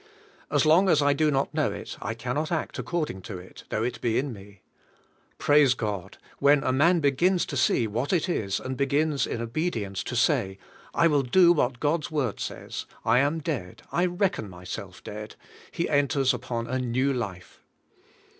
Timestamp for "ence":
9.85-10.03